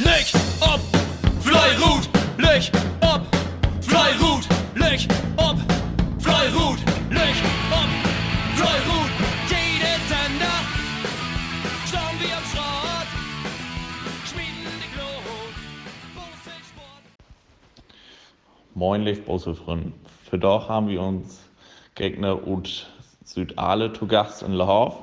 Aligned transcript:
Licht 0.00 0.34
ob, 0.60 0.80
Fleirut, 1.40 2.08
Licht 2.36 2.72
ob, 3.00 3.22
Fleirut, 3.80 4.44
Licht 4.74 5.08
ob, 5.36 5.56
Fleirut, 6.18 6.78
Licht 7.10 7.44
ob, 7.70 7.88
Fleirut. 8.56 9.10
Jede 9.48 9.94
Sender, 10.08 10.58
schauen 11.86 12.18
wir 12.18 12.36
am 12.36 12.44
Schrott, 12.50 13.08
schmieden 14.26 14.72
die 14.82 14.90
Glut. 14.96 15.54
Moin, 18.74 19.02
liebe 19.02 19.20
Boselfreunde. 19.20 19.92
Für 20.28 20.38
doch 20.38 20.68
haben 20.68 20.88
wir 20.88 21.02
uns 21.02 21.40
Gegner 21.94 22.44
und 22.44 22.90
Südale 23.24 23.92
zu 23.92 24.08
Gast 24.08 24.42
in 24.42 24.54
Le 24.54 24.66
Havre. 24.66 24.96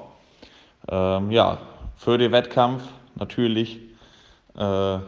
Ähm, 0.90 1.32
ja, 1.32 1.60
für 1.96 2.18
den 2.18 2.34
Wettkampf 2.34 2.84
natürlich 3.16 3.91
äh, 4.58 5.00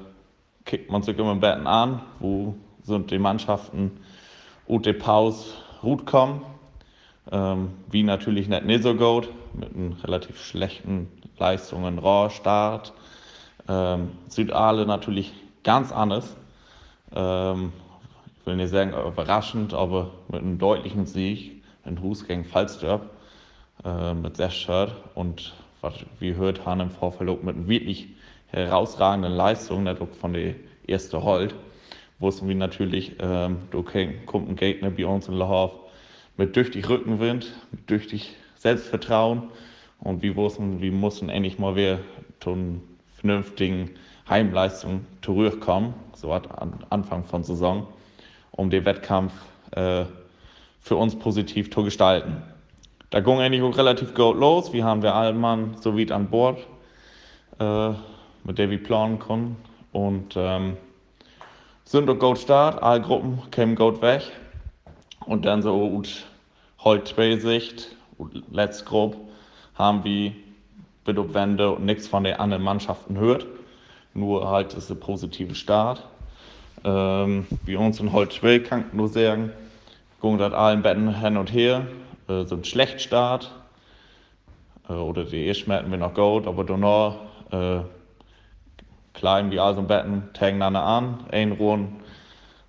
kickt 0.66 0.92
man 0.92 1.02
sich 1.04 1.18
immer 1.18 1.36
Betten 1.36 1.68
an, 1.68 2.02
wo 2.20 2.56
sind 2.84 3.12
die 3.12 3.20
Mannschaften 3.20 3.92
und 4.68 4.86
die 4.86 4.94
Pause 4.94 5.54
gut 5.82 6.06
kommen. 6.06 6.42
Ähm, 7.32 7.70
wie 7.90 8.04
natürlich 8.04 8.50
nicht 8.50 8.66
nicht 8.66 8.84
so 8.84 8.96
gut, 8.96 9.30
mit 9.54 9.74
einem 9.74 9.94
relativ 10.04 10.44
schlechten 10.44 11.08
Leistungen, 11.38 12.00
Rohrstart. 12.00 12.94
Ähm, 13.68 14.12
Südale 14.28 14.86
natürlich 14.86 15.34
ganz 15.64 15.92
anders. 15.92 16.36
Ähm, 17.16 17.72
ich 18.40 18.46
will 18.46 18.58
nicht 18.58 18.72
sagen 18.72 18.92
überraschend, 18.92 19.74
aber 19.74 20.12
mit 20.28 20.42
einem 20.42 20.60
deutlichen 20.60 21.06
Sieg 21.06 21.64
in 21.86 22.02
Hus 22.02 22.28
gegen 22.28 22.44
Falsterb 22.44 23.10
äh, 23.86 24.14
mit 24.14 24.36
sechs 24.38 24.56
Shirt 24.56 24.92
und 25.16 25.54
was 25.82 25.94
wir 26.20 26.34
gehört 26.34 26.66
haben 26.66 26.82
im 26.82 26.92
Vorfeld 26.92 27.44
mit 27.44 27.56
einer 27.56 27.68
wirklich 27.68 28.10
herausragenden 28.54 29.34
Leistung, 29.34 29.84
nicht 29.84 30.02
auch 30.02 30.08
von 30.20 30.34
der 30.34 30.56
ersten 30.88 31.24
Holt, 31.24 31.56
wussten 32.20 32.48
wir 32.48 32.56
natürlich, 32.56 33.14
ähm, 33.20 33.58
da 33.72 33.82
kommt 34.26 34.50
ein 34.50 34.56
Gegner 34.56 34.90
bei 34.90 35.06
uns 35.06 35.28
in 35.28 35.36
Lauf 35.36 35.72
mit 36.38 36.54
tüchtig 36.54 36.90
Rückenwind, 36.90 37.54
mit 37.72 37.88
tüchtig 37.88 38.36
Selbstvertrauen 38.58 39.44
und 40.00 40.22
wir 40.22 40.36
wussten, 40.36 40.82
wir 40.82 40.92
mussten 40.92 41.30
endlich 41.30 41.60
mal 41.60 41.76
wieder 41.76 42.00
zu 42.40 42.82
vernünftigen 43.16 43.92
Heimleistung 44.30 45.06
zurückkommen, 45.22 45.94
so 46.14 46.34
hat 46.34 46.50
am 46.62 46.74
Anfang 46.90 47.26
von 47.26 47.44
Saison, 47.44 47.88
um 48.52 48.70
den 48.70 48.86
Wettkampf 48.86 49.34
äh, 49.72 50.06
für 50.80 50.96
uns 50.96 51.18
positiv 51.18 51.72
zu 51.72 51.84
gestalten. 51.84 52.42
Da 53.10 53.20
ging 53.20 53.40
eigentlich 53.40 53.62
auch 53.62 53.78
relativ 53.78 54.14
gut 54.14 54.38
los. 54.38 54.74
Wir 54.74 54.84
haben 54.84 55.04
wir 55.04 55.14
alle 55.14 55.34
Mann 55.34 55.76
so 55.80 55.98
weit 55.98 56.12
an 56.12 56.30
Bord, 56.30 56.60
äh, 57.60 57.94
mit 58.44 58.58
der 58.58 58.70
wir 58.70 58.82
planen 58.82 59.20
konnten. 59.20 59.56
Und 59.92 60.34
ähm, 60.36 60.78
sind 61.86 62.10
auch 62.10 62.18
gut 62.18 62.40
Start, 62.40 62.82
alle 62.82 63.02
Gruppen 63.02 63.42
kämen 63.52 63.76
gut 63.76 64.02
weg. 64.02 64.24
Und 65.26 65.46
dann 65.46 65.62
so 65.62 65.90
gut 65.90 66.26
heute 66.84 67.04
zwei 67.06 67.38
Sicht, 67.38 67.96
letzte 68.52 68.86
Gruppe, 68.86 69.18
haben 69.76 70.04
wir 70.04 70.34
bitte 71.06 71.34
Wende 71.34 71.72
und 71.72 71.86
nichts 71.86 72.08
von 72.08 72.24
den 72.24 72.36
anderen 72.36 72.64
Mannschaften 72.64 73.18
hört. 73.18 73.46
Nur 74.14 74.50
halt 74.50 74.74
ist 74.74 74.92
ein 74.92 75.00
positiver 75.00 75.56
Start. 75.56 76.04
Ähm, 76.84 77.48
wie 77.66 77.76
uns 77.76 78.00
in 78.00 78.12
Holzschwil 78.12 78.62
kann 78.62 78.86
ich 78.88 78.94
nur 78.94 79.08
sagen, 79.08 79.52
gehen 80.22 80.38
das 80.38 80.54
allen 80.54 80.82
Betten 80.82 81.20
hin 81.20 81.38
und 81.38 81.54
her 81.54 81.88
äh, 82.28 82.44
so 82.44 82.56
ein 82.56 82.64
Schlechtstart. 82.64 83.52
Äh, 84.90 84.94
oder 84.94 85.24
die 85.24 85.48
ersten 85.48 85.70
merken 85.70 85.92
wir 85.92 85.98
noch 85.98 86.14
gut, 86.14 86.48
aber 86.48 86.64
danach 86.64 87.16
äh, 87.52 87.80
klein 89.14 89.52
wie 89.52 89.60
Betten 89.88 90.30
tagen 90.34 90.62
an, 90.62 91.26
ein 91.32 91.54
Ruhen 91.54 92.00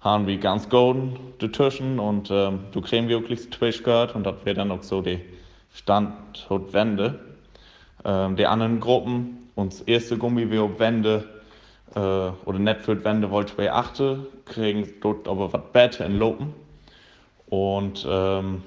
haben 0.01 0.27
wir 0.27 0.37
ganz 0.39 0.69
golden 0.69 1.17
die 1.41 1.51
Tischen 1.51 1.99
und 1.99 2.31
ähm, 2.31 2.61
du 2.73 2.83
kriegen 2.83 3.09
wirklich 3.09 3.49
Twitch 3.51 3.83
gehört 3.83 4.15
und 4.15 4.25
das 4.25 4.35
wäre 4.45 4.57
dann 4.57 4.71
auch 4.71 4.83
so 4.83 5.01
die 5.01 5.21
Stand 5.73 6.47
und 6.51 6.73
Wende. 6.73 7.19
Ähm, 8.05 8.37
die 8.37 8.47
anderen 8.47 8.81
Gruppen, 8.81 9.49
uns 9.55 9.81
erste 9.81 10.19
Gummi 10.19 10.51
wir 10.51 10.79
Wende 10.79 11.25
äh, 11.95 11.99
oder 11.99 12.59
die 12.59 13.05
Wende 13.05 13.31
wollte 13.31 13.57
wir 13.57 13.75
achte, 13.75 14.27
kriegen 14.45 14.87
dort 15.01 15.27
aber 15.27 15.53
was 15.53 15.63
besser 15.73 16.05
in 16.05 16.19
Lopen 16.19 16.53
und 17.49 18.07
ähm, 18.09 18.63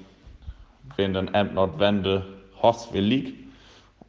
wenn 0.96 1.14
dann 1.14 1.34
Amp 1.34 1.54
Nordwende 1.54 2.26
Hoss 2.60 2.92
will 2.92 3.04
liegt 3.04 3.34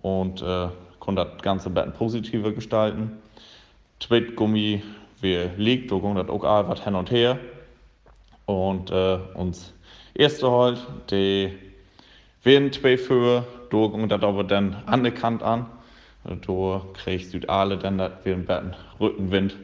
und 0.01 0.41
äh, 0.41 0.69
konnte 0.99 1.25
das 1.25 1.41
ganze 1.43 1.69
Betten 1.69 1.93
positiver 1.93 2.51
gestalten. 2.51 3.19
Tweetgummi 3.99 4.81
wir 5.21 5.51
liegt, 5.57 5.91
da 5.91 5.97
ging 5.97 6.15
das 6.15 6.29
auch 6.29 6.43
was 6.43 6.83
hin 6.83 6.95
und 6.95 7.11
her. 7.11 7.37
Und 8.45 8.91
äh, 8.91 9.19
uns 9.33 9.73
erste 10.13 10.49
halt, 10.49 10.79
die 11.11 11.53
werden 12.43 12.71
zwei 12.71 12.97
für, 12.97 13.45
da 13.69 13.87
ging 13.87 14.07
das 14.07 14.23
aber 14.23 14.43
dann 14.43 14.75
anerkannt 14.85 15.43
an. 15.43 15.65
Da 16.23 16.81
krieg 16.93 17.25
Südale 17.25 17.77
dann 17.77 17.97
das 17.97 18.11
wir 18.23 18.35
Betten 18.35 18.75
Rückenwind. 18.99 19.55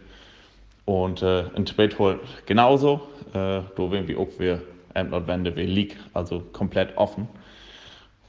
Und 0.85 1.21
äh, 1.21 1.47
in 1.55 1.65
Tweet 1.65 1.97
halt 1.97 2.19
genauso. 2.45 3.01
Äh, 3.33 3.61
da 3.75 3.91
werden 3.91 4.07
wir 4.07 4.19
auch 4.19 4.27
wir 4.37 4.61
Endnotwende 4.93 5.55
wie 5.55 5.65
League, 5.65 5.97
also 6.13 6.41
komplett 6.53 6.95
offen. 6.97 7.27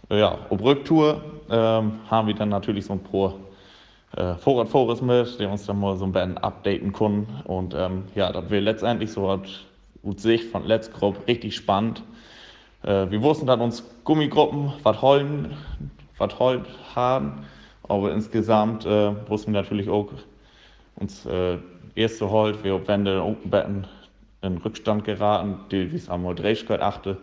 Ja, 0.09 0.39
auf 0.51 0.63
Rücktour 0.63 1.21
ähm, 1.51 2.01
haben 2.09 2.29
wir 2.29 2.35
dann 2.35 2.49
natürlich 2.49 2.87
so 2.87 2.95
ein 2.95 3.03
paar 3.03 3.35
äh, 4.17 4.35
Vorrat 4.37 5.03
mit, 5.03 5.39
die 5.39 5.45
uns 5.45 5.67
dann 5.67 5.81
mal 5.81 5.97
so 5.97 6.05
ein 6.05 6.13
bisschen 6.13 6.39
updaten 6.39 6.93
können. 6.93 7.43
Und 7.45 7.75
ähm, 7.75 8.05
ja, 8.15 8.33
das 8.33 8.51
wird 8.51 8.65
letztendlich 8.65 9.13
so 9.13 9.29
aus 9.29 9.41
Sicht 10.17 10.51
von 10.51 10.65
Let's 10.65 10.91
Group 10.91 11.27
richtig 11.27 11.55
spannend. 11.55 12.03
Äh, 12.83 13.11
wir 13.11 13.23
wussten 13.23 13.47
dann 13.47 13.61
uns 13.61 13.85
Gummigruppen, 14.05 14.73
was 14.83 15.03
holen, 15.03 15.57
was 16.19 16.39
holen 16.39 16.65
haben, 16.95 17.45
aber 17.89 18.13
insgesamt 18.13 18.87
äh, 18.87 19.13
wussten 19.29 19.53
wir 19.53 19.61
natürlich 19.63 19.89
auch 19.89 20.09
uns 20.97 21.27
äh, 21.27 21.59
erste 21.95 22.31
Holt, 22.31 22.63
wir 22.65 22.87
Wände 22.89 23.23
und 23.23 23.51
Betten 23.51 23.87
in 24.43 24.59
Rückstand 24.59 25.05
geraten, 25.05 25.61
die 25.71 25.93
wie 25.93 25.97
es 25.97 26.09
am 26.09 26.35
Drehschritt 26.35 26.81
achte, 26.81 27.19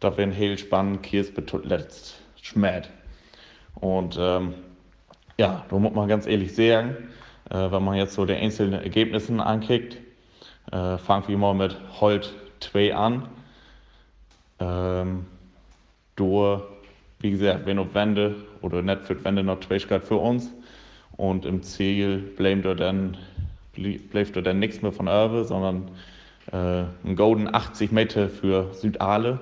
da 0.00 0.16
werden 0.16 0.32
heel 0.32 0.58
spannend, 0.58 1.02
Kiers 1.02 1.32
letzt 1.64 2.20
schmäht. 2.42 2.90
Und 3.74 4.16
ähm, 4.18 4.54
ja, 5.38 5.64
da 5.68 5.78
muss 5.78 5.92
man 5.92 6.08
ganz 6.08 6.26
ehrlich 6.26 6.54
sagen, 6.54 6.96
äh, 7.50 7.70
wenn 7.70 7.84
man 7.84 7.96
jetzt 7.96 8.14
so 8.14 8.24
die 8.24 8.34
einzelnen 8.34 8.80
Ergebnisse 8.80 9.34
ankickt, 9.44 9.98
äh, 10.72 10.98
fangen 10.98 11.28
wir 11.28 11.38
mal 11.38 11.54
mit 11.54 11.76
Holt 12.00 12.34
2 12.60 12.94
an. 12.94 13.28
Ähm, 14.58 15.26
durch, 16.16 16.62
wie 17.20 17.30
gesagt, 17.30 17.66
wenn 17.66 17.78
auf 17.78 17.94
Wende 17.94 18.36
oder 18.62 18.82
nicht 18.82 19.02
für 19.02 19.22
Wende 19.24 19.42
noch 19.42 19.62
Schwierigkeit 19.62 20.04
für 20.04 20.16
uns. 20.16 20.50
Und 21.16 21.44
im 21.44 21.62
Ziel 21.62 22.18
bleibt 22.18 22.64
er 22.64 22.74
dann, 22.74 23.16
nichts 23.74 24.82
mehr 24.82 24.92
von 24.92 25.06
Erbe, 25.06 25.44
sondern 25.44 25.90
äh, 26.52 26.84
ein 27.04 27.16
Golden 27.16 27.54
80 27.54 27.92
Meter 27.92 28.28
für 28.28 28.72
Südale. 28.74 29.40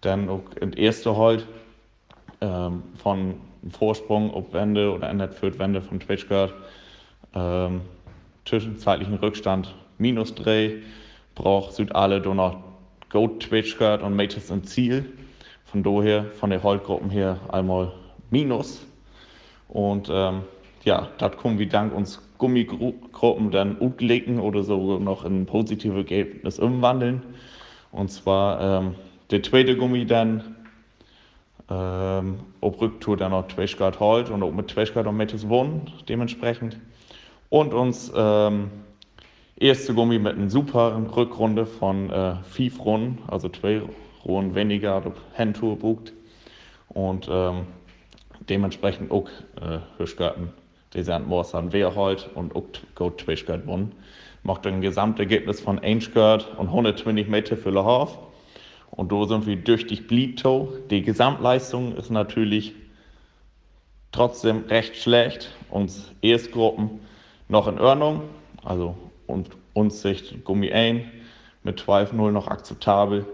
Dann 0.00 0.28
auch 0.28 0.42
in 0.60 0.72
erste 0.72 1.16
Holt 1.16 1.46
ähm, 2.40 2.82
von 2.96 3.34
Vorsprung 3.70 4.32
ob 4.32 4.52
Wende 4.52 4.92
oder 4.92 5.08
ändert 5.08 5.34
für 5.34 5.58
Wende 5.58 5.80
von 5.80 6.00
Twitchguard. 6.00 6.52
Ähm, 7.34 7.80
zwischenzeitlichen 8.44 9.14
Rückstand 9.14 9.74
minus 9.98 10.34
3 10.34 10.82
braucht 11.34 11.72
Südale 11.72 12.20
nur 12.20 12.34
noch 12.34 12.58
Gold 13.10 13.40
Twitchguard 13.40 14.02
und 14.02 14.16
Mates 14.16 14.50
im 14.50 14.64
Ziel. 14.64 15.06
Von 15.64 15.82
daher, 15.82 16.26
von 16.26 16.50
der 16.50 16.62
Holtgruppen 16.62 17.10
her 17.10 17.38
einmal 17.50 17.92
minus. 18.30 18.86
Und 19.68 20.08
ähm, 20.10 20.42
ja, 20.84 21.08
das 21.18 21.36
kommen 21.36 21.58
wir 21.58 21.68
dank 21.68 21.94
uns 21.94 22.20
Gummigruppen 22.38 23.50
dann 23.50 23.76
umlegen 23.78 24.38
oder 24.38 24.62
so 24.62 24.98
noch 24.98 25.24
in 25.24 25.46
positive 25.46 25.96
Ergebnis 25.96 26.58
umwandeln. 26.58 27.22
Und 27.90 28.10
zwar 28.10 28.60
ähm, 28.60 28.94
der 29.30 29.42
zweite 29.42 29.76
Gummi 29.76 30.04
dann 30.04 30.56
ähm, 31.70 32.40
ob 32.60 32.80
Rücktour 32.80 33.16
dann 33.16 33.32
noch 33.32 33.48
Twashguard 33.48 34.00
holt 34.00 34.30
und 34.30 34.42
ob 34.42 34.54
mit 34.54 34.68
Twashguard 34.68 35.06
und 35.06 35.16
Metis 35.16 35.48
wohnen 35.48 35.90
dementsprechend. 36.08 36.78
Und 37.48 37.74
uns 37.74 38.12
ähm, 38.14 38.70
erste 39.56 39.94
Gummi 39.94 40.18
mit 40.18 40.36
einer 40.36 40.50
super 40.50 41.00
Rückrunde 41.16 41.66
von 41.66 42.10
äh, 42.10 42.36
fünf 42.44 42.84
Runden, 42.84 43.18
also 43.28 43.48
zwei 43.48 43.82
Runden 44.24 44.54
weniger, 44.54 45.02
Handtour 45.36 45.78
bucht. 45.78 46.12
Und 46.88 47.28
ähm, 47.30 47.66
dementsprechend 48.48 49.10
auch 49.10 49.28
äh, 49.60 49.78
Hirschgarten 49.96 50.50
die 50.94 51.02
sind 51.02 51.26
Morsan 51.26 51.72
Wehrhold 51.72 52.30
und 52.34 52.54
auch 52.54 52.64
Go 52.94 53.10
Twishgard 53.10 53.62
gewonnen. 53.62 53.92
Macht 54.44 54.66
ein 54.66 54.80
Gesamtergebnis 54.80 55.60
von 55.60 55.78
1 55.78 56.08
und 56.08 56.68
120 56.68 57.28
Meter 57.28 57.56
für 57.56 57.70
Le 57.70 57.84
Und 58.96 59.10
da 59.10 59.26
sind 59.26 59.46
wir 59.46 59.56
durch 59.56 60.06
Blito. 60.06 60.72
Die 60.90 61.02
Gesamtleistung 61.02 61.96
ist 61.96 62.10
natürlich 62.10 62.74
trotzdem 64.12 64.64
recht 64.68 64.96
schlecht. 64.96 65.50
Uns 65.70 66.12
Erstgruppen 66.22 67.00
noch 67.48 67.66
in 67.66 67.80
Ordnung. 67.80 68.22
Also 68.62 68.96
und 69.26 69.50
uns 69.72 70.00
Sicht 70.00 70.44
Gummi 70.44 70.72
1 70.72 71.02
mit 71.64 71.80
12-0 71.80 72.30
noch 72.30 72.46
akzeptabel. 72.46 73.26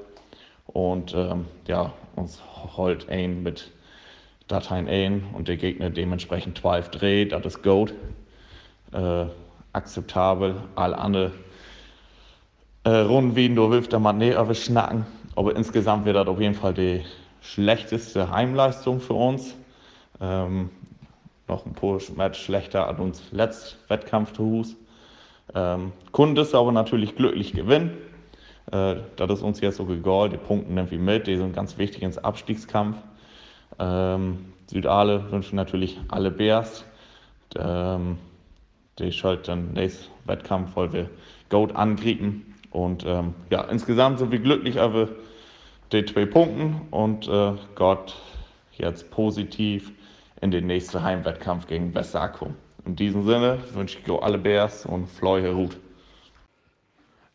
Und 0.67 1.15
ähm, 1.15 1.47
ja, 1.67 1.93
uns 2.17 2.41
holt 2.77 3.09
ein 3.11 3.43
mit 3.43 3.71
Dateien 4.49 4.89
ein 4.89 5.25
und 5.35 5.49
der 5.49 5.57
Gegner 5.57 5.91
dementsprechend 5.91 6.59
12 6.59 6.89
dreht, 6.91 7.33
das 7.33 7.45
ist 7.45 7.63
gut. 7.63 7.93
Äh, 8.93 9.27
akzeptabel. 9.73 10.57
Alle 10.75 10.99
anderen 10.99 11.33
äh, 12.85 12.91
Runden 12.91 13.37
wie 13.37 13.49
du 13.55 13.71
willst, 13.71 13.93
da 13.93 13.99
mal 13.99 14.13
näher 14.15 14.53
schnacken. 14.55 15.07
Aber 15.41 15.57
insgesamt 15.57 16.05
wird 16.05 16.17
das 16.17 16.29
auf 16.29 16.39
jeden 16.39 16.55
Fall 16.55 16.75
die 16.75 17.03
schlechteste 17.41 18.31
Heimleistung 18.31 19.01
für 19.01 19.15
uns. 19.15 19.57
Ähm, 20.21 20.69
noch 21.49 21.65
ein 21.65 21.73
Push-Match 21.73 22.39
schlechter 22.39 22.87
als 22.87 22.99
uns 22.99 23.23
letzt 23.33 23.79
Wettkampf 23.89 24.37
Hus. 24.39 24.77
Ähm, 25.55 25.93
Kunde 26.13 26.43
ist 26.43 26.55
aber 26.55 26.73
natürlich 26.73 27.17
glücklich 27.17 27.55
gewinnen. 27.55 27.97
Äh, 28.71 28.97
das 29.17 29.31
ist 29.31 29.43
uns 29.43 29.63
jetzt 29.63 29.79
so 29.79 29.87
gegolten, 29.87 30.39
die 30.39 30.47
Punkte 30.47 30.75
nehmen 30.75 30.91
wir 30.91 30.99
mit, 30.99 31.27
die 31.27 31.39
sind 31.39 31.55
ganz 31.55 31.79
wichtig 31.79 32.03
ins 32.03 32.19
Abstiegskampf. 32.19 32.99
Ähm, 33.79 34.53
Südale 34.67 35.33
wünschen 35.33 35.57
natürlich 35.57 35.99
alle 36.09 36.31
Bears. 36.31 36.85
Ähm, 37.57 38.19
die 38.99 39.11
schalten 39.11 39.45
dann 39.47 39.73
nächsten 39.73 40.13
Wettkampf, 40.27 40.77
weil 40.77 40.93
wir 40.93 41.11
Goat 41.49 41.75
angrieben. 41.75 42.55
Und 42.73 43.07
ähm, 43.07 43.33
ja, 43.49 43.63
insgesamt 43.63 44.19
sind 44.19 44.33
wir 44.33 44.39
glücklich 44.39 44.77
über 44.77 45.09
die 45.93 46.05
zwei 46.05 46.27
Punkten 46.27 46.81
und 46.91 47.29
äh, 47.29 47.53
Gott 47.75 48.17
jetzt 48.73 49.11
positiv 49.11 49.93
in 50.41 50.51
den 50.51 50.67
nächsten 50.67 51.03
Heimwettkampf 51.03 51.67
gegen 51.67 51.95
Westakum. 51.95 52.55
In 52.87 52.97
diesem 52.97 53.25
Sinne 53.25 53.59
wünsche 53.75 53.99
ich 53.99 54.23
alle 54.23 54.39
Bears 54.39 54.87
und 54.87 55.09
Floy 55.09 55.43
Herut. 55.43 55.77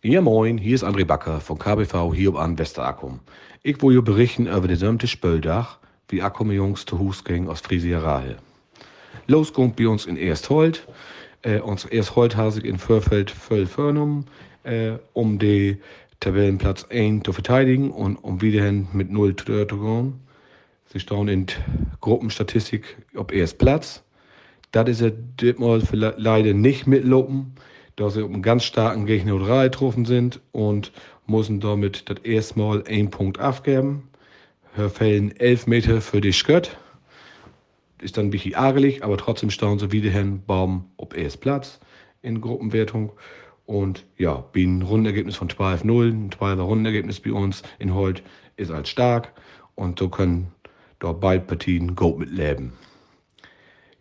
Ja 0.02 0.22
moin, 0.22 0.58
hier 0.58 0.76
ist 0.76 0.84
André 0.84 1.04
Backer 1.04 1.40
von 1.40 1.58
KBV 1.58 2.14
hier 2.14 2.36
an 2.36 2.58
Westerakum. 2.60 3.20
Ich 3.64 3.82
will 3.82 3.98
euch 3.98 4.04
berichten 4.04 4.46
über 4.46 4.62
den 4.62 4.70
gesamten 4.70 5.08
Spöldach, 5.08 5.80
wie 6.10 6.22
Akkum 6.22 6.52
Jungs 6.52 6.86
zu 6.86 7.00
Hus 7.00 7.24
gingen 7.24 7.50
aus 7.50 7.62
Friesia 7.62 8.00
Rahe. 8.00 8.38
Los 9.28 9.52
kommt 9.52 9.76
bei 9.76 9.88
uns 9.88 10.06
in 10.06 10.18
Ersthold. 10.18 10.88
Äh, 11.42 11.60
uns 11.60 11.86
Ersthold 11.86 12.36
hat 12.36 12.54
sich 12.54 12.66
in 12.66 12.78
Vorfeld 12.78 13.32
voll 13.32 13.66
vorgenommen, 13.66 14.28
äh, 14.64 14.94
um 15.14 15.40
den 15.40 15.82
Tabellenplatz 16.20 16.86
1 16.90 17.24
zu 17.24 17.34
verteidigen 17.34 17.92
und 17.92 18.18
um 18.18 18.42
wiederhin 18.42 18.88
mit 18.94 19.12
0 19.12 19.36
zu 19.36 19.46
gehen. 19.46 20.14
Sie 20.86 21.00
stehen 21.00 21.28
in 21.28 21.46
Gruppenstatistik 22.02 22.98
auf 23.16 23.32
erst 23.32 23.58
Platz. 23.58 24.04
Das 24.72 24.90
ist 24.90 25.02
ja 25.02 25.10
diesmal 25.10 25.82
leider 26.18 26.54
nicht 26.54 26.88
mitlopen, 26.88 27.54
da 27.96 28.10
sie 28.10 28.24
auf 28.24 28.30
einen 28.30 28.42
ganz 28.42 28.64
starken 28.64 29.06
Gegner 29.06 29.40
3 29.40 29.66
getroffen 29.66 30.06
sind 30.06 30.42
und 30.52 30.92
müssen 31.28 31.60
damit 31.60 32.10
das 32.10 32.20
erste 32.20 32.60
Mal 32.60 32.84
einen 32.88 33.10
Punkt 33.10 33.40
abgeben. 33.40 34.10
Fällen 34.94 35.36
11 35.38 35.68
Meter 35.68 36.02
für 36.02 36.22
die 36.22 36.34
Skött. 36.34 36.78
Ist 38.02 38.18
dann 38.18 38.28
ein 38.28 38.30
bisschen 38.30 38.54
ärgerlich, 38.54 39.04
aber 39.04 39.18
trotzdem 39.18 39.50
stehen 39.50 39.80
sie 39.80 39.92
wieder 39.92 40.10
hin, 40.10 40.44
Baum 40.46 40.86
auf 40.98 41.16
erst 41.16 41.40
Platz 41.40 41.80
in 42.22 42.42
Gruppenwertung. 42.42 43.14
Und 43.66 44.06
ja, 44.18 44.44
wie 44.54 44.66
ein 44.66 44.82
Rundenergebnis 44.82 45.36
von 45.36 45.50
12-0, 45.50 46.10
ein 46.10 46.30
12er 46.30 46.62
Rundenergebnis 46.62 47.20
bei 47.20 47.32
uns 47.32 47.64
in 47.80 47.94
Holt 47.94 48.22
ist 48.58 48.72
als 48.72 48.90
stark. 48.90 49.34
Und 49.76 50.00
so 50.00 50.10
können 50.10 50.52
dort 51.00 51.20
beide 51.20 51.44
Partien 51.44 51.96
gut 51.96 52.20
mitleben. 52.20 52.74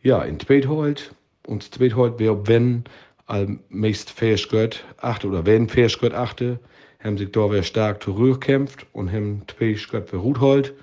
Ja, 0.03 0.23
in 0.23 0.39
Tweethold, 0.39 1.15
uns 1.47 1.71
Tweethold 1.71 2.19
wäre, 2.19 2.47
wenn 2.47 2.85
am 3.27 3.61
meist 3.71 4.11
Fährschgött 4.11 4.85
achte 4.99 5.29
oder 5.29 5.47
wenn 5.47 5.69
Fährschgött 5.69 6.13
achte, 6.13 6.61
haben 7.03 7.19
sich 7.19 7.33
da 7.33 7.51
wer 7.51 7.63
stark 7.63 8.03
zurückkämpft 8.03 8.87
und 8.93 9.11
haben 9.11 9.43
zwei 9.47 9.75
für 9.77 10.17
Ruthold 10.17 10.75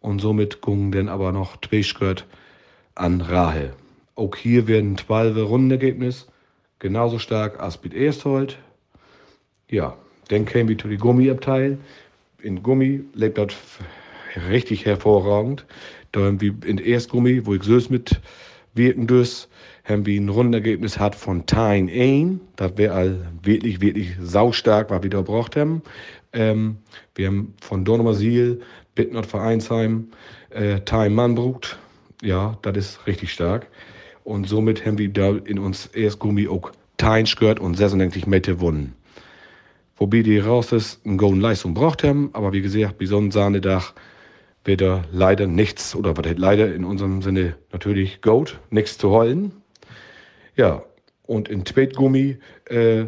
und 0.00 0.20
somit 0.20 0.62
gingen 0.62 0.92
dann 0.92 1.08
aber 1.08 1.32
noch 1.32 1.56
zwei 1.60 1.82
an 2.94 3.20
Rahe. 3.20 3.72
Auch 4.14 4.34
hier 4.34 4.66
werden 4.66 4.96
12 4.96 5.36
Rundenergebnis 5.36 6.28
genauso 6.78 7.18
stark 7.18 7.60
als 7.60 7.82
mit 7.82 7.94
Ersthold. 7.94 8.58
Ja, 9.70 9.96
dann 10.28 10.44
kämen 10.44 10.68
wir 10.68 10.78
zu 10.78 10.88
die 10.88 10.96
Gummiabteil. 10.96 11.78
In 12.40 12.62
Gummi 12.62 13.04
lebt 13.14 13.38
das 13.38 13.54
richtig 14.48 14.84
hervorragend. 14.84 15.66
Da 16.12 16.20
haben 16.20 16.40
wir 16.40 16.54
in 16.64 16.78
Erstgummi, 16.78 17.44
wo 17.44 17.54
ich 17.54 17.62
süß 17.62 17.90
mit 17.90 18.20
wirken 18.74 19.06
durch, 19.06 19.48
haben 19.84 20.06
wir 20.06 20.20
ein 20.20 20.28
Rundenergebnis 20.28 20.98
hat 20.98 21.14
von 21.14 21.46
Tyne 21.46 21.90
1. 21.90 22.40
Das 22.56 22.76
wäre 22.76 22.94
all 22.94 23.28
wirklich, 23.42 23.80
wirklich 23.80 24.16
saustark, 24.20 24.90
was 24.90 25.02
wir 25.02 25.10
da 25.10 25.22
braucht 25.22 25.56
haben. 25.56 25.82
Ähm, 26.32 26.76
wir 27.14 27.28
haben 27.28 27.54
von 27.60 27.84
Dornumersiel, 27.84 28.60
Bittnot 28.94 29.26
Vereinsheim, 29.26 30.08
äh, 30.50 30.80
Time 30.80 31.10
Mannbrucht. 31.10 31.78
Ja, 32.22 32.58
das 32.62 32.76
ist 32.76 33.06
richtig 33.06 33.32
stark. 33.32 33.66
Und 34.28 34.46
somit 34.46 34.84
haben 34.84 34.98
wir 34.98 35.08
da 35.08 35.36
in 35.36 35.58
uns 35.58 35.86
Erstgummi 35.86 36.48
auch 36.48 36.70
Tyne 36.98 37.24
gehört 37.24 37.60
und 37.60 37.78
96 37.78 38.26
Meter 38.26 38.56
gewonnen. 38.56 38.94
Wobei 39.96 40.20
die 40.20 40.38
raus 40.38 40.70
ist, 40.72 41.00
eine 41.06 41.16
gute 41.16 41.40
Leistung 41.40 41.72
braucht 41.72 42.04
haben, 42.04 42.28
aber 42.34 42.52
wie 42.52 42.60
gesagt, 42.60 42.98
bei 42.98 43.06
so 43.06 43.16
einem 43.16 43.30
Sahnedach 43.30 43.94
wird 44.64 44.82
da 44.82 45.02
leider 45.12 45.46
nichts, 45.46 45.96
oder 45.96 46.14
was 46.14 46.26
leider 46.36 46.74
in 46.74 46.84
unserem 46.84 47.22
Sinne 47.22 47.56
natürlich 47.72 48.20
Goat, 48.20 48.60
nichts 48.68 48.98
zu 48.98 49.08
holen. 49.08 49.50
Ja, 50.56 50.82
und 51.22 51.48
in 51.48 51.64
Zweitgummi 51.64 52.36
äh, 52.66 53.06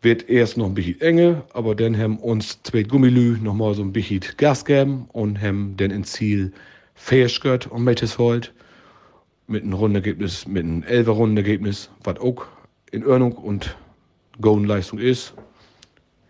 wird 0.00 0.30
erst 0.30 0.58
noch 0.58 0.66
ein 0.66 0.74
bisschen 0.74 1.00
enge, 1.00 1.42
aber 1.54 1.74
dann 1.74 1.98
haben 1.98 2.18
uns 2.18 2.62
Zweitgummilü 2.62 3.38
noch 3.42 3.54
mal 3.54 3.74
so 3.74 3.82
ein 3.82 3.92
bisschen 3.92 4.20
Gas 4.36 4.64
gegeben 4.64 5.08
und 5.12 5.42
haben 5.42 5.74
dann 5.76 5.90
ins 5.90 6.12
Ziel 6.12 6.52
Fairskirt 6.94 7.66
und 7.66 7.82
Metteshold 7.82 8.52
mit 9.46 9.62
einem 9.62 9.74
Rundenergebnis, 9.74 10.46
mit 10.46 10.64
einem 10.64 10.82
elfer 10.82 11.12
Rundenergebnis, 11.12 11.90
was 12.04 12.18
auch 12.18 12.46
in 12.90 13.06
Ordnung 13.06 13.32
und 13.32 13.76
Golden 14.40 14.64
Leistung 14.66 14.98
ist. 14.98 15.34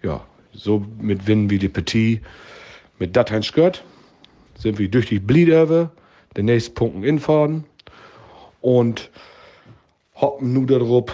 Ja, 0.02 0.24
so 0.52 0.84
mit 1.00 1.26
Winnen 1.26 1.50
wie 1.50 1.58
die 1.58 1.68
Partie 1.68 2.20
mit 2.98 3.16
Dateien 3.16 3.42
Skirt 3.42 3.84
sind 4.58 4.78
wir 4.78 4.88
durch 4.88 5.06
die 5.06 5.18
Bliederwe 5.18 5.90
den 6.36 6.46
nächsten 6.46 6.74
Punkten 6.74 7.02
infahren 7.04 7.64
und 8.60 9.10
hoffen 10.14 10.52
nur 10.52 10.66
darauf, 10.66 11.04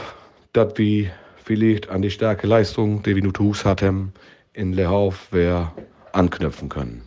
dass 0.52 0.76
wir 0.78 1.10
vielleicht 1.42 1.88
an 1.88 2.02
die 2.02 2.10
starke 2.10 2.46
Leistung, 2.46 3.02
die 3.02 3.16
wir 3.16 3.22
nur 3.22 3.32
Hus 3.38 3.64
hatten, 3.64 4.12
in 4.52 4.72
Lehauf 4.72 5.28
wer 5.30 5.72
anknüpfen 6.12 6.68
können. 6.68 7.02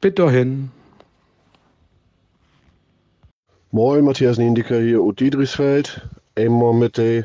Bitte 0.00 0.22
dahin. 0.22 0.70
Moin, 3.74 4.04
Matthias 4.04 4.36
Niendiker 4.36 4.78
hier 4.80 5.00
aus 5.00 5.14
Diedrichsfeld. 5.14 6.06
Einmal 6.34 6.74
mit 6.74 6.98
dem 6.98 7.24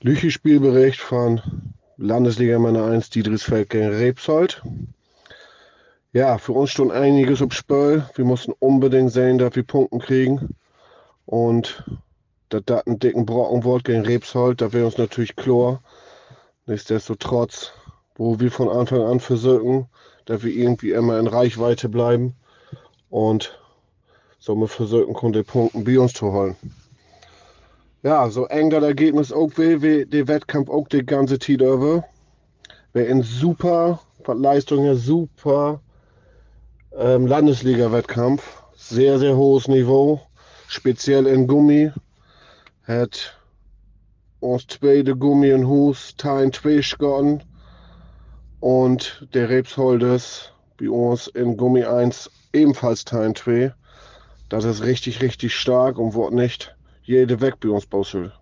Lüchi-Spielbericht 0.00 0.98
von 0.98 1.42
Landesliga 1.98 2.58
Männer 2.58 2.86
1 2.86 3.10
Diedrichsfeld 3.10 3.68
gegen 3.68 3.90
Rebsold. 3.90 4.62
Ja, 6.14 6.38
für 6.38 6.52
uns 6.52 6.70
stand 6.70 6.92
einiges 6.92 7.42
auf 7.42 7.52
Spiel. 7.52 8.08
Wir 8.14 8.24
mussten 8.24 8.54
unbedingt 8.58 9.12
sehen, 9.12 9.36
dass 9.36 9.54
wir 9.54 9.64
Punkte 9.64 9.98
kriegen. 9.98 10.56
Und 11.26 11.84
das 12.48 12.86
einen 12.86 12.98
dicken 12.98 13.26
Brocken 13.26 13.64
wird 13.64 13.84
gegen 13.84 14.06
Rebsold, 14.06 14.62
da 14.62 14.72
wäre 14.72 14.86
uns 14.86 14.96
natürlich 14.96 15.36
klar. 15.36 15.82
Nichtsdestotrotz, 16.64 17.70
wo 18.14 18.40
wir 18.40 18.50
von 18.50 18.70
Anfang 18.70 19.02
an 19.02 19.20
versuchen, 19.20 19.88
dass 20.24 20.42
wir 20.42 20.54
irgendwie 20.54 20.92
immer 20.92 21.18
in 21.18 21.26
Reichweite 21.26 21.90
bleiben 21.90 22.34
und 23.10 23.58
somit 24.44 24.68
versuchen 24.68 25.14
können, 25.14 25.32
die 25.32 25.42
Punkte 25.42 25.78
bei 25.78 25.98
uns 25.98 26.12
zu 26.12 26.30
holen. 26.30 26.54
Ja, 28.02 28.28
so 28.28 28.44
eng 28.46 28.68
das 28.68 28.84
Ergebnis 28.84 29.32
auch 29.32 29.48
will, 29.56 29.80
wie 29.80 30.04
der 30.04 30.28
Wettkampf 30.28 30.68
auch 30.68 30.86
die 30.88 31.06
ganze 31.06 31.38
Zeit 31.38 31.62
über. 31.62 32.04
Wäre 32.92 33.10
ein 33.10 33.22
super, 33.22 34.00
von 34.22 34.42
Leistung 34.42 34.94
super 34.96 35.80
ähm, 36.94 37.26
Landesliga-Wettkampf. 37.26 38.62
Sehr, 38.76 39.18
sehr 39.18 39.34
hohes 39.34 39.66
Niveau. 39.66 40.20
Speziell 40.68 41.26
in 41.26 41.46
Gummi. 41.46 41.90
Hat 42.86 43.38
uns 44.40 44.66
zweite 44.66 45.16
Gummi 45.16 45.54
und 45.54 45.66
Hus 45.66 46.14
Teil 46.18 46.50
zwei 46.50 46.82
gegotten. 46.82 47.42
Und 48.60 49.26
der 49.32 49.48
Rebsholders 49.48 50.52
bei 50.78 50.90
uns 50.90 51.28
in 51.28 51.56
Gummi 51.56 51.84
1 51.84 52.30
ebenfalls 52.52 53.06
Teil 53.06 53.32
2. 53.32 53.72
Das 54.48 54.64
ist 54.64 54.82
richtig, 54.82 55.22
richtig 55.22 55.54
stark 55.54 55.98
und 55.98 56.14
wird 56.14 56.32
nicht 56.32 56.76
jede 57.02 57.40
weg 57.40 57.56
bei 57.60 57.68
uns. 57.68 57.90
Wir 57.90 58.32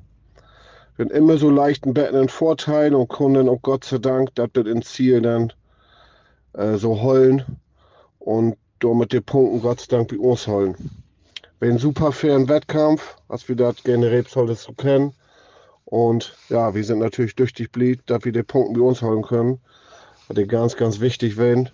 haben 0.98 1.10
immer 1.10 1.38
so 1.38 1.50
leichten 1.50 1.94
Betten 1.94 2.16
einen 2.16 2.28
Vorteil 2.28 2.94
und 2.94 3.08
können 3.08 3.34
dann 3.34 3.48
auch 3.48 3.62
Gott 3.62 3.84
sei 3.84 3.98
Dank, 3.98 4.34
das 4.34 4.48
wird 4.54 4.66
ins 4.66 4.92
Ziel 4.92 5.22
dann 5.22 5.52
äh, 6.52 6.76
so 6.76 7.00
heulen 7.00 7.44
und 8.18 8.56
damit 8.80 9.12
die 9.12 9.20
Punkten 9.20 9.62
Gott 9.62 9.80
sei 9.80 9.96
Dank 9.96 10.08
bei 10.08 10.18
uns 10.18 10.46
holen. 10.46 10.76
Bin 11.60 11.78
super 11.78 12.12
fairen 12.12 12.48
Wettkampf, 12.48 13.16
als 13.28 13.48
wir 13.48 13.56
das 13.56 13.82
gerne 13.84 14.10
Rebsold 14.10 14.56
so 14.58 14.72
kennen. 14.72 15.14
Und 15.84 16.34
ja, 16.48 16.74
wir 16.74 16.84
sind 16.84 16.98
natürlich 16.98 17.36
tüchtig 17.36 17.70
blieb, 17.70 18.04
dass 18.06 18.24
wir 18.24 18.32
die 18.32 18.42
Punkte 18.42 18.80
bei 18.80 18.86
uns 18.86 19.02
holen 19.02 19.22
können. 19.22 19.60
Was 20.28 20.48
ganz, 20.48 20.76
ganz 20.76 21.00
wichtig 21.00 21.36
wenn. 21.36 21.68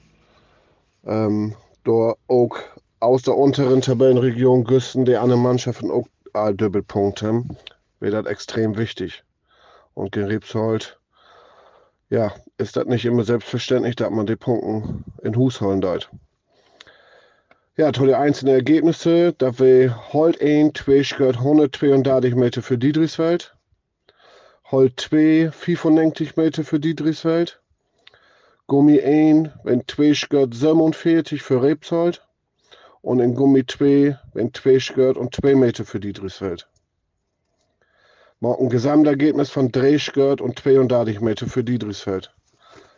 Ähm, 1.06 1.54
da 1.84 2.14
auch 2.26 2.56
aus 3.00 3.22
der 3.22 3.36
unteren 3.36 3.80
Tabellenregion 3.80 4.64
Güsten 4.64 5.04
die 5.04 5.16
anderen 5.16 5.42
Mannschaften 5.42 5.90
auch 5.90 6.06
all 6.32 6.54
Doppelpunkte. 6.54 7.44
Wäre 8.00 8.22
das 8.22 8.30
extrem 8.30 8.76
wichtig. 8.76 9.22
Und 9.94 10.12
gegen 10.12 10.26
Rebsold, 10.26 10.98
ja, 12.10 12.32
ist 12.56 12.76
das 12.76 12.86
nicht 12.86 13.04
immer 13.04 13.24
selbstverständlich, 13.24 13.96
dass 13.96 14.10
man 14.10 14.26
die 14.26 14.36
Punkte 14.36 15.04
in 15.22 15.36
Hus 15.36 15.60
holen 15.60 15.80
darf. 15.80 16.08
Ja, 17.76 17.92
tolle 17.92 18.18
einzelne 18.18 18.52
Ergebnisse. 18.52 19.32
Da 19.38 19.56
wir 19.58 20.12
Holt 20.12 20.40
1, 20.42 20.72
2 20.84 21.16
gehört 21.16 21.36
132 21.36 22.34
Meter 22.34 22.62
für 22.62 22.78
Diedrichsfeld. 22.78 23.54
Holt 24.70 24.98
2, 25.00 25.50
95 25.52 26.36
Meter 26.36 26.64
für 26.64 26.80
Diedrichsfeld. 26.80 27.60
Gummi 28.66 29.00
1, 29.00 29.50
wenn 29.62 29.86
2 29.86 30.12
gehört 30.28 30.54
47 30.54 31.42
für 31.42 31.62
Rebsold. 31.62 32.27
Und 33.08 33.20
in 33.20 33.34
Gummi 33.34 33.64
2, 33.64 34.18
wenn 34.34 34.52
2 34.52 34.92
gehört 34.94 35.16
und 35.16 35.34
2 35.34 35.54
Meter 35.54 35.86
für 35.86 35.98
Diedrichsfeld. 35.98 36.68
Mal 38.38 38.54
ein 38.60 38.68
Gesamtergebnis 38.68 39.48
von 39.48 39.72
3 39.72 39.96
gehört 40.12 40.42
und 40.42 40.58
32 40.58 41.22
Meter 41.22 41.46
für 41.46 41.64
Diedrichsfeld. 41.64 42.30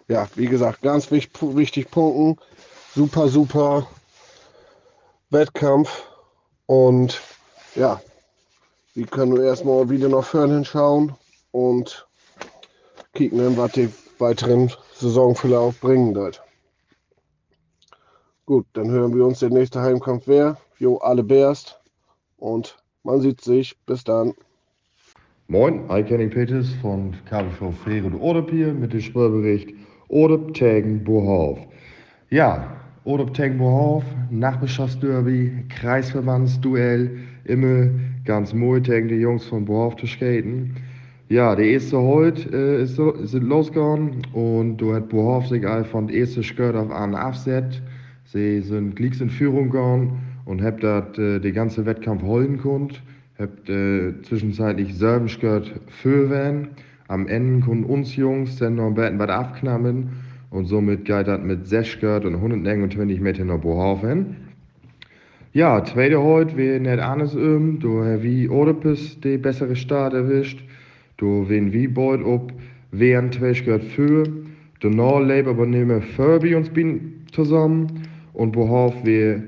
Ja, 0.08 0.26
wie 0.34 0.46
gesagt, 0.46 0.82
ganz 0.82 1.12
wichtig, 1.12 1.40
wichtig 1.40 1.92
Punkten. 1.92 2.44
Super, 2.92 3.28
super 3.28 3.86
Wettkampf. 5.30 6.02
Und 6.66 7.20
ja, 7.76 8.02
wir 8.94 9.06
können 9.06 9.40
erstmal 9.40 9.90
wieder 9.90 10.08
nach 10.08 10.24
vorne 10.24 10.64
schauen 10.64 11.14
und 11.52 12.08
kicken, 13.14 13.56
was 13.56 13.70
die 13.74 13.92
weiteren 14.18 14.72
Saisonverlauf 14.96 15.78
bringen 15.78 16.16
wird. 16.16 16.42
Gut, 18.50 18.66
dann 18.72 18.90
hören 18.90 19.14
wir 19.14 19.24
uns 19.24 19.38
der 19.38 19.50
nächste 19.50 19.80
Heimkampf 19.80 20.24
wer. 20.26 20.56
Jo, 20.80 20.96
alle 20.96 21.22
Bärst. 21.22 21.78
Und 22.36 22.76
man 23.04 23.20
sieht 23.20 23.40
sich. 23.40 23.76
Bis 23.86 24.02
dann. 24.02 24.32
Moin, 25.46 25.84
ich 25.96 26.10
Henning 26.10 26.30
Peters 26.30 26.68
von 26.82 27.14
KBV 27.26 27.70
Frere 27.70 28.06
und 28.08 28.50
hier 28.50 28.74
mit 28.74 28.92
dem 28.92 29.00
Spielbericht 29.02 29.72
Ordep 30.08 30.52
Tegen 30.54 31.04
Bohauf. 31.04 31.60
Ja, 32.30 32.76
Ordep 33.04 33.34
Tegen 33.34 33.56
Bohauf, 33.56 34.02
Nachbarschaftsderby, 34.30 35.66
Kreisverbandsduell, 35.68 37.18
immer 37.44 37.88
ganz 38.24 38.52
mooi 38.52 38.82
tegen 38.82 39.06
die 39.06 39.20
Jungs 39.20 39.46
von 39.46 39.64
Bohauf 39.64 39.94
zu 39.94 40.08
skaten. 40.08 40.74
Ja, 41.28 41.54
der 41.54 41.66
erste 41.66 42.00
heute 42.00 42.50
äh, 42.52 42.82
ist, 42.82 42.98
ist 42.98 43.34
losgegangen 43.34 44.26
und 44.32 44.78
du 44.78 44.92
hat 44.92 45.08
Bohauf 45.08 45.46
sich 45.46 45.64
von 45.92 46.08
der 46.08 46.16
ersten 46.16 46.42
Skirt 46.42 46.74
auf 46.74 46.90
an 46.90 47.14
aufset. 47.14 47.80
Sie 48.32 48.60
sind 48.60 48.94
gleich 48.94 49.20
in 49.20 49.28
Führung 49.28 49.70
gegangen 49.70 50.20
und 50.44 50.62
habt 50.62 50.84
das 50.84 51.18
äh, 51.18 51.40
den 51.40 51.52
ganzen 51.52 51.84
Wettkampf 51.84 52.22
holen 52.22 52.58
können. 52.58 52.92
Habt 53.40 53.68
äh, 53.68 54.22
zwischenzeitlich 54.22 54.94
selben 54.94 55.28
Skirt 55.28 55.72
für 55.88 56.30
werden. 56.30 56.68
Am 57.08 57.26
Ende 57.26 57.66
konnten 57.66 57.82
uns 57.82 58.14
Jungs 58.14 58.54
dann 58.58 58.76
noch 58.76 58.86
ein 58.86 58.94
bisschen 58.94 59.18
was 59.18 59.30
abknappen 59.30 60.10
und 60.50 60.66
somit 60.66 61.06
geht 61.06 61.26
das 61.26 61.40
mit 61.42 61.66
6 61.66 61.88
Skirt 61.88 62.24
und 62.24 62.36
129 62.36 63.18
Meter 63.18 63.44
nach 63.44 63.58
Bohafen. 63.58 64.36
Ja, 65.52 65.82
zweite 65.82 66.22
heute 66.22 66.56
wäre 66.56 66.78
nicht 66.78 67.00
anders 67.00 67.34
um. 67.34 67.80
Du 67.80 68.04
hast 68.04 68.22
wie 68.22 68.48
Oedipus 68.48 69.18
die 69.18 69.38
bessere 69.38 69.74
Start 69.74 70.14
erwischt. 70.14 70.62
Du 71.16 71.48
wen 71.48 71.72
wie 71.72 71.88
beut 71.88 72.22
ob 72.22 72.52
während 72.92 73.34
zwei 73.34 73.54
Skirt 73.54 73.82
für. 73.82 74.22
Danach 74.82 75.18
leben 75.18 75.48
aber 75.48 75.66
nicht 75.66 75.88
mehr 75.88 76.00
Furby 76.00 76.54
uns 76.54 76.70
bin 76.70 77.24
zusammen 77.32 78.06
und 78.32 78.52
behauf 78.52 78.94
wir 79.04 79.42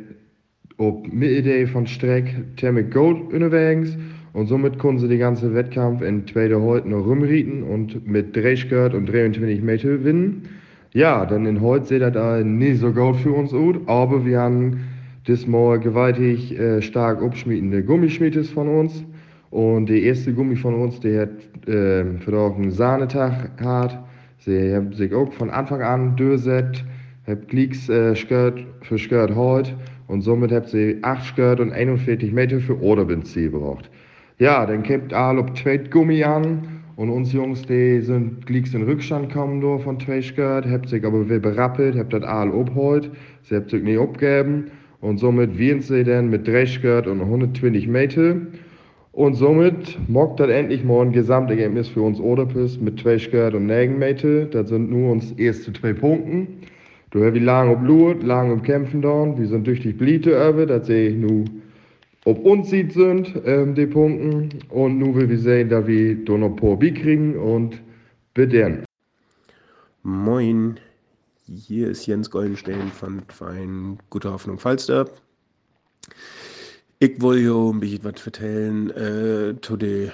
ob 0.79 1.12
Mitte 1.12 1.67
von 1.67 1.87
Streck 1.87 2.57
Thermic 2.57 2.93
Gold 2.93 3.33
unterwegs 3.33 3.97
und 4.33 4.47
somit 4.47 4.79
konnten 4.79 5.01
sie 5.01 5.09
den 5.09 5.19
ganzen 5.19 5.55
Wettkampf 5.55 6.03
in 6.03 6.27
zweiter 6.27 6.61
heute 6.61 6.89
noch 6.89 7.07
rumrieten 7.07 7.62
und 7.62 8.07
mit 8.07 8.35
3 8.35 8.57
Skirt 8.57 8.95
und 8.95 9.07
23 9.07 9.62
Meter 9.62 9.89
gewinnen. 9.89 10.49
Ja, 10.95 11.25
dann 11.27 11.47
in 11.47 11.61
heute 11.61 11.87
seht 11.87 12.03
ihr 12.03 12.11
da 12.11 12.43
nicht 12.43 12.81
so 12.81 12.93
gut 12.93 13.17
für 13.17 13.33
uns 13.33 13.53
aus, 13.53 13.77
aber 13.87 14.25
wir 14.25 14.41
haben 14.41 14.81
diesmal 15.27 15.79
gewaltig 15.79 16.59
äh, 16.59 16.83
stark 16.83 17.23
abschmiedende 17.23 17.83
Gummischmiedes 17.83 18.51
von 18.51 18.69
uns. 18.69 19.05
Und 19.51 19.89
der 19.89 20.01
erste 20.01 20.33
Gummi 20.33 20.57
von 20.57 20.75
uns, 20.75 20.99
der 21.01 21.23
hat 21.23 21.69
äh, 21.69 22.05
für 22.21 22.55
einen 22.57 22.71
Sahnetag 22.71 23.57
gehabt. 23.59 23.99
Sie 24.39 24.75
haben 24.75 24.93
sich 24.93 25.15
auch 25.15 25.33
von 25.33 25.51
Anfang 25.51 25.83
an 25.83 26.17
durchgesetzt, 26.17 26.85
habt 27.26 27.49
Gleeks 27.49 27.88
äh, 27.88 28.14
Skirt 28.14 28.64
für 28.83 28.99
Skirt 28.99 29.35
heute 29.35 29.75
und 30.09 30.23
somit 30.23 30.52
habt 30.52 30.69
sie 30.69 30.99
8 31.02 31.25
Skirt 31.25 31.61
und 31.61 31.73
41 31.73 32.33
Meter 32.33 32.61
für 32.61 32.81
Oderbenzil 32.81 33.50
gebraucht. 33.50 33.91
Ja, 34.38 34.67
dann 34.67 34.83
kippt 34.83 35.12
all 35.12 35.38
ob 35.38 35.57
zweit 35.57 35.91
Gummi 35.91 36.25
an 36.25 36.83
und 36.97 37.11
uns 37.11 37.33
Jungs, 37.33 37.62
die 37.62 38.00
sind 38.00 38.45
Gleeks 38.47 38.75
in 38.75 38.83
Rückstand 38.83 39.33
kommen 39.33 39.61
nur 39.61 39.81
von 39.81 39.99
zwei 40.00 40.21
Skirt, 40.21 40.67
habt 40.67 40.88
sich 40.88 41.05
aber 41.05 41.25
wieder 41.26 41.38
berappelt, 41.38 41.97
habt 41.97 42.12
das 42.12 42.25
all 42.25 42.52
abgeholt, 42.52 43.11
sie 43.43 43.57
habt 43.57 43.71
sich 43.71 43.83
nicht 43.83 43.99
abgegeben 43.99 44.71
und 45.02 45.19
somit 45.19 45.59
wiren 45.59 45.81
sie 45.81 46.05
dann 46.05 46.31
mit 46.31 46.47
3 46.47 46.64
Skirt 46.64 47.07
und 47.09 47.21
120 47.21 47.88
Meter. 47.88 48.37
Und 49.11 49.35
somit 49.35 49.99
mockt 50.09 50.41
das 50.41 50.49
endlich 50.49 50.85
mal 50.85 51.05
ein 51.05 51.12
Gesamtergebnis 51.12 51.88
für 51.88 52.02
uns 52.02 52.19
Oderpis 52.19 52.81
mit 52.81 53.00
zwei 53.00 53.19
Skirt 53.19 53.52
und 53.52 53.67
9 53.67 53.99
Meter. 53.99 54.47
Das 54.47 54.69
sind 54.69 54.91
nur 54.91 55.11
uns 55.11 55.33
erste 55.33 55.73
zwei 55.73 55.93
Punkten. 55.93 56.47
Du 57.12 57.23
hast 57.23 57.35
wie 57.35 57.40
lange 57.40 57.73
ob 57.73 57.83
Lut, 57.83 58.23
lange 58.23 58.54
um 58.54 58.62
Kämpfen 58.62 59.02
da. 59.02 59.37
Wir 59.37 59.47
sind 59.47 59.66
durch 59.66 59.81
die 59.81 59.92
Blite 59.92 60.31
über, 60.31 60.64
das 60.64 60.87
sehe 60.87 61.11
ich 61.11 61.16
nur, 61.16 61.45
ob 62.25 62.42
uns 62.42 62.71
sieht 62.71 62.95
sind, 62.95 63.35
ähm, 63.45 63.75
die 63.75 63.87
Punkten. 63.87 64.49
Und 64.71 64.99
nur 64.99 65.14
will 65.14 65.28
wir 65.28 65.38
sehen, 65.38 65.69
wir 65.69 66.25
da 66.25 66.35
ein 66.35 66.57
paar 66.57 66.76
B 66.78 66.90
kriegen 66.90 67.37
und 67.37 67.78
bitte. 68.33 68.83
Moin, 70.02 70.81
hier 71.47 71.90
ist 71.90 72.07
Jens 72.07 72.31
Goldenstein 72.31 72.88
von 72.88 73.21
Verein 73.28 73.99
Gute 74.09 74.33
Hoffnung 74.33 74.59
Falster. 74.59 75.07
Ich 76.99 77.21
will 77.21 77.40
hier 77.40 77.75
ein 77.75 77.81
bisschen 77.81 78.04
was 78.04 78.25
erzählen 78.25 78.90
äh, 78.90 79.61
zu 79.61 79.76
dem 79.76 80.11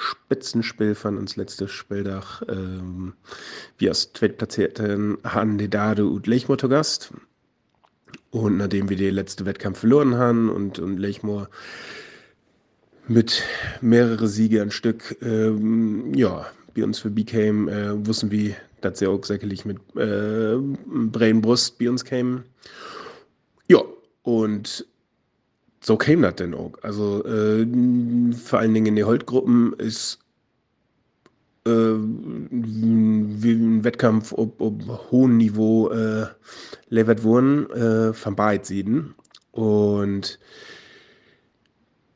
Spitzenspiel 0.00 0.94
von 0.94 1.18
uns 1.18 1.36
letztes 1.36 1.70
Spieldach. 1.70 2.42
Ähm, 2.48 3.12
wir 3.76 3.90
als 3.90 4.12
Zweitplatzierten 4.14 5.18
haben 5.24 5.58
die 5.58 5.68
Dade 5.68 6.06
und 6.06 6.26
Lechmoor 6.26 6.56
zu 6.56 6.68
Gast. 6.68 7.12
Und 8.30 8.56
nachdem 8.56 8.88
wir 8.88 8.96
den 8.96 9.14
letzten 9.14 9.44
Wettkampf 9.44 9.80
verloren 9.80 10.16
haben 10.16 10.48
und, 10.48 10.78
und 10.78 10.96
Lechmoor 10.96 11.50
mit 13.08 13.42
mehrere 13.82 14.26
Siege 14.26 14.62
ein 14.62 14.70
Stück, 14.70 15.18
ähm, 15.20 16.14
ja, 16.14 16.46
bei 16.74 16.84
uns 16.84 17.00
für 17.00 17.10
BCame, 17.10 17.68
äh, 17.68 18.06
wussten 18.06 18.30
wir, 18.30 18.54
dass 18.80 19.00
sie 19.00 19.06
auch 19.06 19.22
sicherlich 19.22 19.66
mit 19.66 19.78
äh, 19.96 20.56
Brainbrust 20.56 21.78
bei 21.78 21.90
uns 21.90 22.04
kämen. 22.04 22.44
Ja, 23.68 23.82
und 24.22 24.86
so 25.82 25.96
käme 25.96 26.26
das 26.28 26.36
denn 26.36 26.54
auch. 26.54 26.72
Also 26.82 27.24
äh, 27.24 27.66
vor 28.34 28.58
allen 28.58 28.74
Dingen 28.74 28.86
in 28.86 28.96
den 28.96 29.06
Holtgruppen 29.06 29.72
ist 29.74 30.18
äh, 31.66 31.70
wie 31.70 33.52
ein 33.52 33.84
Wettkampf 33.84 34.32
auf, 34.32 34.48
auf 34.58 35.10
hohem 35.10 35.36
Niveau 35.36 35.90
äh, 35.90 36.26
levert 36.88 37.22
wurden 37.22 37.70
äh, 37.70 38.12
von 38.12 38.36
beiden 38.36 38.64
Seiten. 38.64 39.14
Und 39.52 40.38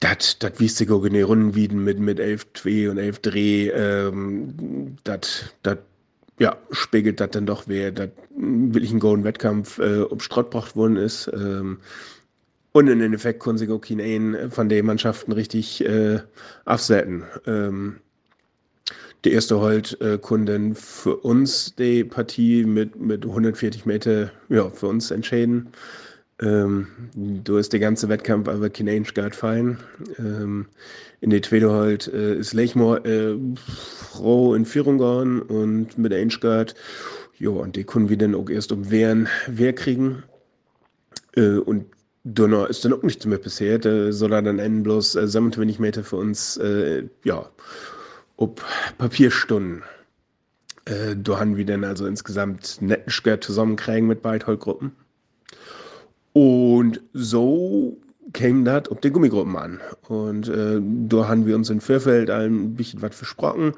das 0.01 0.39
das 0.39 0.61
wies 0.61 0.77
sich 0.77 0.91
auch 0.91 1.05
in 1.05 1.15
den 1.15 1.25
Runden 1.25 1.55
wieder 1.55 1.75
mit, 1.75 1.99
mit 1.99 2.21
11-2 2.21 2.91
und 2.91 2.99
11 2.99 3.19
Dreh. 3.21 3.69
Ähm, 3.69 4.97
das 5.05 5.55
ja, 6.39 6.57
spiegelt 6.71 7.21
das 7.21 7.31
dann 7.31 7.47
doch, 7.47 7.65
wer 7.67 7.93
das 7.93 8.11
wirklich 8.37 8.93
ein 8.93 9.01
golden 9.01 9.25
Wettkampf 9.25 9.79
äh, 9.79 10.03
um 10.03 10.21
Strott 10.21 10.51
gebracht 10.51 10.77
worden 10.77 10.97
ist. 10.97 11.31
Ähm, 11.33 11.79
und 12.75 12.89
im 12.89 13.01
Endeffekt 13.01 13.39
konnten 13.39 13.71
auch 13.71 13.81
keine 13.81 14.51
von 14.51 14.69
den 14.69 14.85
Mannschaften 14.85 15.31
richtig 15.31 15.85
äh, 15.85 16.19
aufsetzen. 16.65 17.23
Ähm, 17.47 18.01
der 19.23 19.33
erste 19.33 19.61
Holt 19.61 19.99
äh, 20.01 20.19
konnte 20.19 20.73
für 20.75 21.17
uns 21.19 21.75
die 21.77 22.03
Partie 22.03 22.65
mit, 22.65 23.01
mit 23.01 23.25
140 23.25 23.87
Meter 23.87 24.33
ja, 24.49 24.69
für 24.69 24.89
uns 24.89 25.13
entscheiden. 25.13 25.69
Ähm, 26.43 26.89
du 27.15 27.59
ist 27.59 27.73
der 27.73 27.79
ganze 27.79 28.09
Wettkampf 28.09 28.49
aber 28.49 28.69
kein 28.69 29.05
Guard 29.05 29.37
fallen. 29.37 29.79
Ähm, 30.19 30.67
in 31.21 31.31
der 31.31 31.43
zweiten 31.43 31.71
Holt 31.71 32.09
äh, 32.09 32.35
ist 32.35 32.55
Lechmoor 32.55 33.07
äh, 33.07 33.37
froh 34.11 34.55
in 34.57 34.67
Führung 34.67 34.99
gegangen 34.99 35.43
und 35.43 35.97
mit 35.97 36.41
Guard, 36.41 36.75
ja, 37.39 37.51
und 37.51 37.77
die 37.77 37.85
konnten 37.85 38.09
wir 38.09 38.19
dann 38.19 38.35
auch 38.35 38.51
erst 38.51 38.73
um 38.73 38.91
Wehren, 38.91 39.29
Wehr 39.47 39.75
kriegen. 39.75 40.25
Äh, 41.37 41.59
und 41.59 41.87
Donner 42.25 42.69
ist 42.69 42.85
dann 42.85 42.95
auch 42.95 43.03
nichts 43.03 43.27
mehr 43.27 43.39
passiert, 43.39 43.85
äh, 43.85 44.13
sondern 44.13 44.47
dann 44.47 44.59
enden 44.59 44.83
bloß 44.83 45.15
äh, 45.17 45.29
27 45.29 45.79
Meter 45.79 46.03
für 46.03 46.17
uns, 46.17 46.57
äh, 46.57 47.05
ja, 47.23 47.49
ob 48.37 48.65
Papierstunden. 48.99 49.83
Äh, 50.87 51.17
da 51.17 51.39
haben 51.39 51.57
wir 51.57 51.67
dann 51.67 51.85
also 51.85 52.07
insgesamt 52.07 52.81
netten 52.81 53.11
Skirt 53.11 53.45
zusammenkriegen 53.45 54.09
mit 54.09 54.23
beiden 54.23 54.47
Holzgruppen. 54.47 54.93
Und 56.33 57.01
so 57.13 57.97
käme 58.33 58.65
das 58.65 58.89
auf 58.89 59.01
die 59.01 59.11
Gummigruppen 59.11 59.57
an. 59.57 59.81
Und 60.09 60.49
äh, 60.49 60.81
da 60.83 61.29
haben 61.29 61.47
wir 61.47 61.55
uns 61.57 61.71
in 61.71 61.81
Vierfeld 61.81 62.31
ein 62.31 62.75
bisschen 62.75 63.03
was 63.03 63.15
versprochen. 63.15 63.73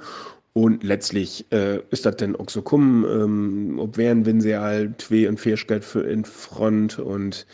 Und 0.53 0.83
letztlich 0.83 1.45
äh, 1.53 1.81
ist 1.91 2.07
das 2.07 2.17
dann 2.17 2.35
auch 2.35 2.49
so 2.49 2.63
kommen, 2.63 3.05
ähm, 3.05 3.79
ob 3.79 3.99
wären, 3.99 4.25
wenn 4.25 4.41
sie 4.41 4.57
halt 4.57 5.03
zwei 5.03 5.29
und 5.29 5.39
vier 5.39 5.59
für 5.59 6.01
in 6.01 6.25
Front 6.25 6.99
und 6.99 7.47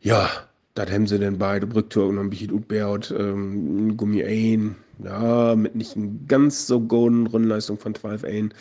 ja, 0.00 0.30
das 0.74 0.90
haben 0.90 1.06
sie 1.06 1.18
dann 1.18 1.38
beide 1.38 1.66
Brücktour 1.66 2.12
noch 2.12 2.22
ein 2.22 2.30
bisschen 2.30 2.52
utbeaut, 2.52 3.12
ähm, 3.16 3.96
Gummi 3.96 4.24
ein, 4.24 4.76
ja, 5.02 5.56
mit 5.56 5.74
nicht 5.74 5.96
ganz 6.28 6.66
so 6.66 6.80
guten 6.80 7.26
Rundleistung 7.26 7.78
von 7.78 7.94
12 7.94 8.24
ein, 8.24 8.54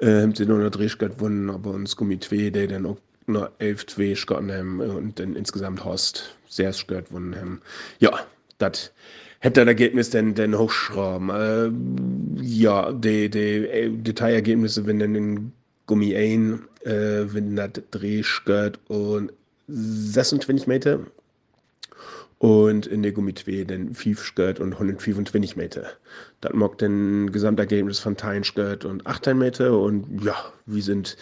äh, 0.00 0.22
haben 0.22 0.34
sie 0.34 0.46
noch 0.46 0.56
eine 0.58 0.70
Drehskirt 0.70 1.18
gewonnen, 1.18 1.50
aber 1.50 1.70
uns 1.70 1.96
Gummi 1.96 2.18
2, 2.18 2.50
der 2.50 2.66
dann 2.66 2.86
auch 2.86 2.98
noch 3.26 3.50
11 3.58 3.86
2 3.86 4.14
Skotten 4.14 4.52
haben 4.52 4.80
und 4.80 5.18
dann 5.18 5.36
insgesamt 5.36 5.84
Horst 5.84 6.36
sehr 6.48 6.72
Skirt 6.72 7.08
gewonnen 7.08 7.34
haben. 7.36 7.60
Ja, 7.98 8.10
das 8.58 8.92
hätte 9.38 9.60
das 9.60 9.68
Ergebnis 9.68 10.10
denn, 10.10 10.34
denn 10.34 10.56
hochschrauben. 10.56 11.30
Äh, 11.30 12.42
ja, 12.42 12.92
die, 12.92 13.30
die 13.30 13.38
äh, 13.38 13.90
Detailergebnisse, 13.90 14.86
wenn 14.86 14.98
dann 14.98 15.14
in 15.14 15.52
Gummi 15.86 16.14
1, 16.14 16.60
äh, 16.84 17.32
wenn 17.32 17.56
das 17.56 17.70
Drehskirt 17.90 18.78
und 18.88 19.32
26 19.68 20.66
Meter 20.66 21.00
und 22.38 22.86
in 22.86 23.02
der 23.02 23.12
Gummi 23.12 23.34
2 23.34 23.64
dann 23.64 23.94
5 23.94 24.20
Skirt 24.20 24.58
und 24.58 24.72
125 24.72 25.56
Meter. 25.56 25.86
Das 26.40 26.52
macht 26.54 26.82
dann 26.82 27.30
Gesamtergebnis 27.30 28.00
von 28.00 28.18
10 28.18 28.42
Skirt 28.42 28.84
und 28.84 29.06
18 29.06 29.38
Meter 29.38 29.78
und 29.78 30.24
ja, 30.24 30.34
wir 30.66 30.82
sind 30.82 31.16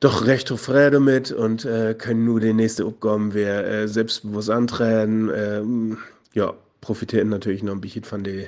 doch 0.00 0.26
recht 0.26 0.48
zufrieden 0.48 1.04
mit 1.04 1.30
und 1.30 1.64
äh, 1.64 1.94
können 1.96 2.24
nur 2.24 2.40
die 2.40 2.52
nächste 2.52 2.84
Aufgaben 2.84 3.34
wir 3.34 3.64
äh, 3.64 3.88
selbstbewusst 3.88 4.50
antreten. 4.50 5.30
Ähm, 5.34 5.98
ja, 6.34 6.52
profitieren 6.80 7.28
natürlich 7.28 7.62
noch 7.62 7.74
ein 7.74 7.80
bisschen 7.80 8.04
von 8.04 8.24
dem 8.24 8.46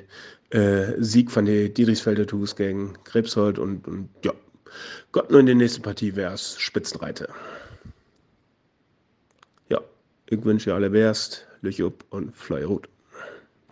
äh, 0.51 0.93
Sieg 0.99 1.31
von 1.31 1.45
den 1.45 1.73
Dietrichsfelder 1.73 2.27
Tugus 2.27 2.57
gegen 2.57 2.95
Krebshold 3.05 3.59
und, 3.59 3.87
und 3.87 4.09
ja, 4.25 4.33
Gott 5.13 5.31
nur 5.31 5.41
in 5.41 5.47
der 5.47 5.55
nächsten 5.55 5.83
Partie 5.83 6.17
wäre 6.17 6.35
es 6.35 6.59
Spitzenreiter. 6.59 7.29
Ich 10.31 10.45
wünsche 10.45 10.75
alle 10.75 10.91
Best, 10.91 11.47
Lüch 11.63 11.83
up 11.83 12.05
und 12.11 12.37
Fly 12.37 12.63
Rot. 12.65 12.87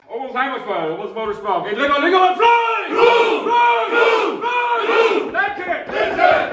Almost 0.09 0.35
Heimatfall, 0.35 0.93
almost 0.93 1.15
Motorsport. 1.15 1.69
Geht 1.69 1.79
Linker, 1.79 2.01
Linker 2.01 2.31
und 2.31 2.37
Fly! 2.37 2.47
Fly! 2.89 3.43
Fly! 3.45 3.83
Fly! 3.91 4.41
Fly! 4.41 5.33
Danke! 5.33 6.47